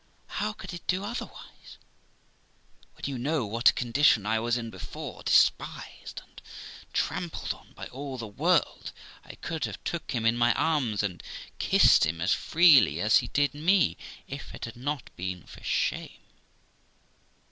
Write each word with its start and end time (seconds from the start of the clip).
How 0.41 0.53
could 0.53 0.73
it 0.73 0.87
be 0.87 0.97
otherwise, 0.97 1.77
when 2.95 3.03
you 3.05 3.19
know 3.19 3.45
what 3.45 3.69
a 3.69 3.73
condition 3.73 4.25
I 4.25 4.39
was 4.39 4.57
in 4.57 4.71
before, 4.71 5.21
despised 5.21 6.21
and 6.25 6.41
trampled 6.91 7.53
on 7.53 7.73
by 7.73 7.85
all 7.89 8.17
the 8.17 8.25
world? 8.25 8.93
I 9.23 9.35
could 9.35 9.65
have 9.65 9.77
took 9.83 10.09
him 10.13 10.25
in 10.25 10.37
my 10.37 10.55
arms 10.55 11.03
and 11.03 11.21
kissed 11.59 12.03
him 12.03 12.19
as 12.19 12.33
freely 12.33 12.99
as 12.99 13.17
he 13.17 13.27
did 13.27 13.53
me, 13.53 13.95
if 14.27 14.55
it 14.55 14.65
had 14.65 14.75
not 14.75 15.15
been 15.15 15.43
for 15.43 15.63
shame.' 15.63 16.23